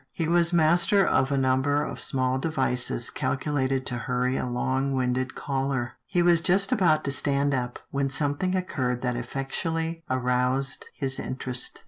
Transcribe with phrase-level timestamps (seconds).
[0.15, 5.35] He was master of a number of small devices calculated to hurry a long winded
[5.35, 5.91] caller.
[6.07, 11.79] He was just about to stand up, when something occurred that effectually aroused his interest.